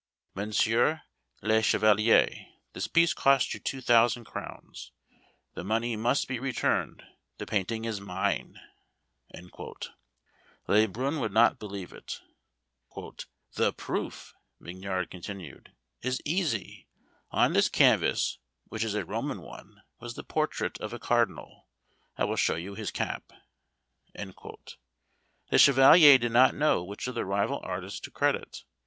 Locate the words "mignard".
14.59-15.11